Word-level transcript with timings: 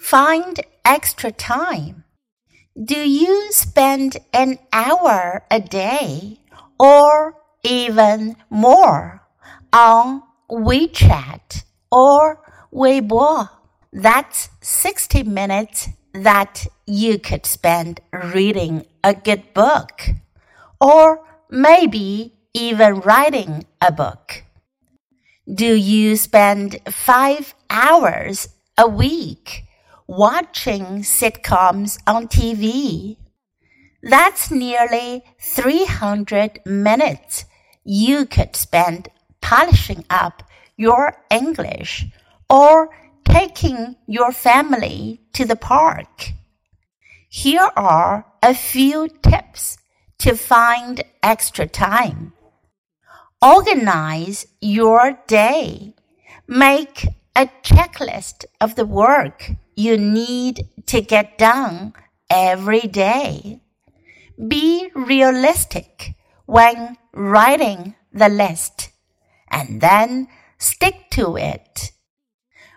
Find 0.00 0.58
extra 0.82 1.30
time. 1.30 2.04
Do 2.74 2.98
you 2.98 3.52
spend 3.52 4.16
an 4.32 4.58
hour 4.72 5.44
a 5.50 5.60
day 5.60 6.40
or 6.80 7.34
even 7.62 8.36
more 8.48 9.22
on 9.74 10.22
WeChat 10.50 11.64
or 11.92 12.40
Weibo? 12.72 13.50
That's 13.92 14.48
60 14.62 15.22
minutes 15.24 15.90
that 16.14 16.66
you 16.86 17.18
could 17.18 17.44
spend 17.44 18.00
reading 18.10 18.86
a 19.04 19.14
good 19.14 19.52
book 19.52 20.08
or 20.80 21.20
maybe 21.50 22.38
even 22.54 23.00
writing 23.00 23.66
a 23.82 23.92
book. 23.92 24.44
Do 25.46 25.74
you 25.74 26.16
spend 26.16 26.80
five 26.88 27.54
hours 27.68 28.48
a 28.78 28.88
week 28.88 29.66
watching 30.10 31.02
sitcoms 31.02 31.96
on 32.04 32.26
TV? 32.26 33.16
That's 34.02 34.50
nearly 34.50 35.22
300 35.40 36.62
minutes 36.66 37.44
you 37.84 38.26
could 38.26 38.56
spend 38.56 39.08
polishing 39.40 40.04
up 40.10 40.42
your 40.76 41.16
English 41.30 42.06
or 42.48 42.90
taking 43.24 43.94
your 44.08 44.32
family 44.32 45.20
to 45.34 45.44
the 45.44 45.54
park. 45.54 46.32
Here 47.28 47.70
are 47.76 48.26
a 48.42 48.52
few 48.52 49.08
tips 49.22 49.78
to 50.18 50.34
find 50.34 51.04
extra 51.22 51.68
time. 51.68 52.32
Organize 53.40 54.48
your 54.60 55.20
day. 55.28 55.94
Make 56.48 57.06
a 57.36 57.46
checklist 57.62 58.44
of 58.60 58.74
the 58.74 58.84
work 58.84 59.52
you 59.74 59.96
need 59.96 60.68
to 60.86 61.00
get 61.00 61.38
done 61.38 61.92
every 62.28 62.80
day. 62.80 63.60
Be 64.48 64.90
realistic 64.94 66.14
when 66.46 66.96
writing 67.12 67.94
the 68.12 68.28
list 68.28 68.90
and 69.50 69.80
then 69.80 70.28
stick 70.58 71.10
to 71.10 71.36
it. 71.36 71.92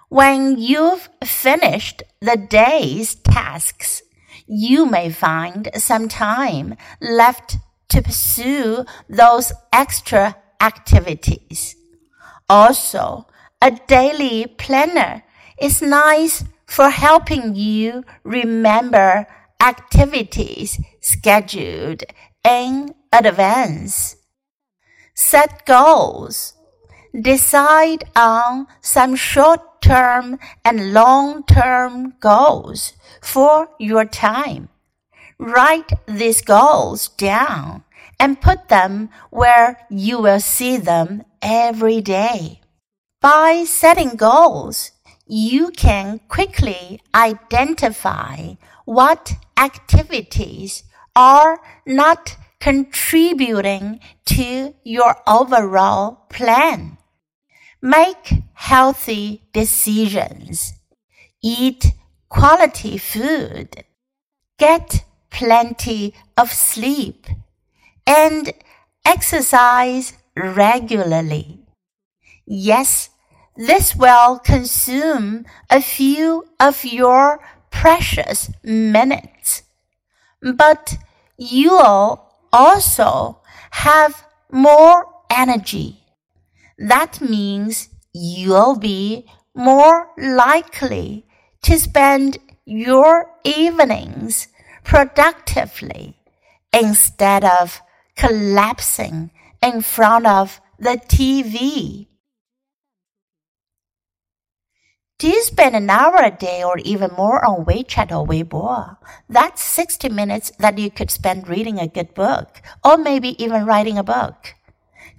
When 0.09 0.57
you've 0.57 1.09
finished 1.23 2.03
the 2.21 2.37
day's 2.37 3.15
tasks, 3.15 4.03
you 4.45 4.85
may 4.85 5.09
find 5.09 5.69
some 5.75 6.07
time 6.07 6.75
left 7.01 7.57
to 7.89 8.01
pursue 8.01 8.85
those 9.09 9.53
extra 9.71 10.35
activities. 10.61 11.75
Also, 12.49 13.27
a 13.61 13.71
daily 13.87 14.45
planner 14.45 15.23
is 15.59 15.81
nice 15.81 16.43
for 16.65 16.89
helping 16.89 17.55
you 17.55 18.03
remember 18.23 19.27
activities 19.61 20.79
scheduled 21.01 22.03
in 22.43 22.93
advance. 23.11 24.17
Set 25.13 25.65
goals. 25.65 26.53
Decide 27.13 28.05
on 28.15 28.65
some 28.81 29.15
short 29.15 29.81
term 29.81 30.39
and 30.65 30.93
long 30.93 31.43
term 31.43 32.15
goals 32.19 32.93
for 33.21 33.69
your 33.79 34.05
time. 34.05 34.69
Write 35.37 35.91
these 36.07 36.41
goals 36.41 37.09
down 37.09 37.83
and 38.19 38.41
put 38.41 38.69
them 38.69 39.09
where 39.29 39.85
you 39.89 40.19
will 40.19 40.39
see 40.39 40.77
them 40.77 41.23
every 41.41 42.01
day. 42.01 42.61
By 43.21 43.63
setting 43.65 44.15
goals, 44.15 44.91
you 45.33 45.71
can 45.71 46.19
quickly 46.27 47.01
identify 47.15 48.53
what 48.85 49.33
activities 49.57 50.83
are 51.15 51.59
not 51.87 52.37
contributing 52.59 53.99
to 54.25 54.75
your 54.83 55.15
overall 55.25 56.27
plan. 56.29 56.99
Make 57.81 58.43
healthy 58.53 59.41
decisions. 59.53 60.73
Eat 61.41 61.83
quality 62.29 62.99
food. 62.99 63.85
Get 64.59 65.03
plenty 65.31 66.13
of 66.37 66.53
sleep 66.53 67.25
and 68.05 68.53
exercise 69.03 70.13
regularly. 70.35 71.65
Yes, 72.45 73.09
this 73.55 73.95
will 73.95 74.39
consume 74.39 75.45
a 75.69 75.81
few 75.81 76.45
of 76.59 76.83
your 76.83 77.39
precious 77.69 78.49
minutes, 78.63 79.63
but 80.41 80.97
you'll 81.37 82.25
also 82.51 83.41
have 83.71 84.25
more 84.51 85.07
energy. 85.29 85.99
That 86.77 87.21
means 87.21 87.89
you'll 88.13 88.77
be 88.77 89.27
more 89.55 90.09
likely 90.17 91.25
to 91.63 91.79
spend 91.79 92.37
your 92.65 93.29
evenings 93.43 94.47
productively 94.83 96.17
instead 96.71 97.43
of 97.43 97.81
collapsing 98.15 99.31
in 99.61 99.81
front 99.81 100.25
of 100.25 100.59
the 100.79 100.99
TV. 101.07 102.07
Do 105.23 105.29
you 105.29 105.41
spend 105.43 105.73
an 105.73 105.89
hour 105.89 106.17
a 106.17 106.31
day 106.31 106.65
or 106.65 106.77
even 106.79 107.11
more 107.11 107.45
on 107.45 107.63
WeChat 107.63 108.11
or 108.11 108.27
Weibo? 108.27 108.97
That's 109.29 109.63
60 109.63 110.09
minutes 110.09 110.51
that 110.59 110.77
you 110.77 110.91
could 110.91 111.09
spend 111.09 111.47
reading 111.47 111.79
a 111.79 111.87
good 111.87 112.13
book 112.13 112.61
or 112.83 112.97
maybe 112.97 113.41
even 113.41 113.65
writing 113.65 113.97
a 113.97 114.03
book. 114.03 114.53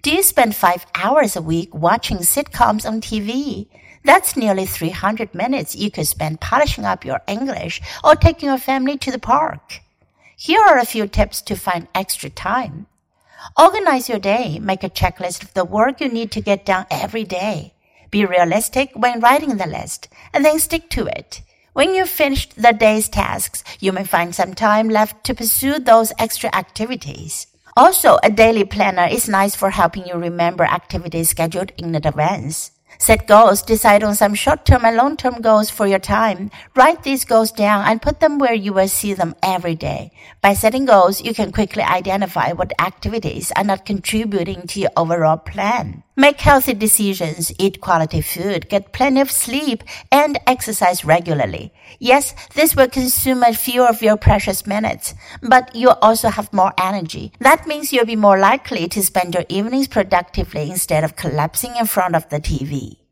Do 0.02 0.14
you 0.14 0.22
spend 0.22 0.54
five 0.54 0.84
hours 0.94 1.36
a 1.36 1.40
week 1.40 1.74
watching 1.74 2.18
sitcoms 2.18 2.84
on 2.84 3.00
TV? 3.00 3.68
That's 4.04 4.36
nearly 4.36 4.66
300 4.66 5.34
minutes 5.34 5.74
you 5.74 5.90
could 5.90 6.06
spend 6.06 6.38
polishing 6.38 6.84
up 6.84 7.06
your 7.06 7.22
English 7.26 7.80
or 8.04 8.14
taking 8.14 8.50
your 8.50 8.58
family 8.58 8.98
to 8.98 9.10
the 9.10 9.18
park. 9.18 9.80
Here 10.36 10.60
are 10.60 10.76
a 10.76 10.84
few 10.84 11.06
tips 11.06 11.40
to 11.40 11.56
find 11.56 11.88
extra 11.94 12.28
time. 12.28 12.88
Organize 13.58 14.10
your 14.10 14.18
day. 14.18 14.58
Make 14.58 14.84
a 14.84 14.90
checklist 14.90 15.42
of 15.42 15.54
the 15.54 15.64
work 15.64 16.02
you 16.02 16.10
need 16.10 16.30
to 16.32 16.42
get 16.42 16.66
done 16.66 16.84
every 16.90 17.24
day. 17.24 17.73
Be 18.14 18.24
realistic 18.24 18.92
when 18.94 19.18
writing 19.18 19.56
the 19.56 19.66
list 19.66 20.06
and 20.32 20.44
then 20.44 20.60
stick 20.60 20.88
to 20.90 21.06
it. 21.06 21.42
When 21.72 21.96
you've 21.96 22.08
finished 22.08 22.54
the 22.54 22.70
day's 22.70 23.08
tasks, 23.08 23.64
you 23.80 23.90
may 23.90 24.04
find 24.04 24.32
some 24.32 24.54
time 24.54 24.88
left 24.88 25.24
to 25.24 25.34
pursue 25.34 25.80
those 25.80 26.12
extra 26.16 26.48
activities. 26.54 27.48
Also, 27.76 28.18
a 28.22 28.30
daily 28.30 28.62
planner 28.62 29.08
is 29.10 29.28
nice 29.28 29.56
for 29.56 29.70
helping 29.70 30.06
you 30.06 30.14
remember 30.14 30.62
activities 30.62 31.30
scheduled 31.30 31.72
in 31.76 31.96
advance. 31.96 32.70
Set 33.00 33.26
goals, 33.26 33.62
decide 33.62 34.04
on 34.04 34.14
some 34.14 34.34
short-term 34.34 34.84
and 34.84 34.96
long-term 34.96 35.42
goals 35.42 35.68
for 35.68 35.88
your 35.88 35.98
time. 35.98 36.52
Write 36.76 37.02
these 37.02 37.24
goals 37.24 37.50
down 37.50 37.84
and 37.84 38.00
put 38.00 38.20
them 38.20 38.38
where 38.38 38.54
you 38.54 38.72
will 38.72 38.86
see 38.86 39.12
them 39.12 39.34
every 39.42 39.74
day. 39.74 40.12
By 40.40 40.54
setting 40.54 40.84
goals, 40.84 41.20
you 41.20 41.34
can 41.34 41.50
quickly 41.50 41.82
identify 41.82 42.52
what 42.52 42.80
activities 42.80 43.50
are 43.56 43.64
not 43.64 43.84
contributing 43.84 44.68
to 44.68 44.78
your 44.78 44.90
overall 44.96 45.38
plan. 45.38 46.03
Make 46.16 46.40
healthy 46.40 46.74
decisions, 46.74 47.52
eat 47.58 47.80
quality 47.80 48.20
food, 48.20 48.68
get 48.68 48.92
plenty 48.92 49.20
of 49.20 49.32
sleep, 49.32 49.82
and 50.12 50.38
exercise 50.46 51.04
regularly. 51.04 51.72
Yes, 51.98 52.36
this 52.54 52.76
will 52.76 52.88
consume 52.88 53.42
a 53.42 53.52
few 53.52 53.82
of 53.82 54.00
your 54.00 54.16
precious 54.16 54.64
minutes, 54.64 55.14
but 55.42 55.74
you'll 55.74 55.98
also 56.00 56.28
have 56.28 56.52
more 56.52 56.72
energy. 56.78 57.32
That 57.40 57.66
means 57.66 57.92
you'll 57.92 58.06
be 58.06 58.14
more 58.14 58.38
likely 58.38 58.86
to 58.88 59.02
spend 59.02 59.34
your 59.34 59.44
evenings 59.48 59.88
productively 59.88 60.70
instead 60.70 61.02
of 61.02 61.16
collapsing 61.16 61.74
in 61.74 61.86
front 61.86 62.14
of 62.14 62.28
the 62.28 62.38
TV. 62.38 63.03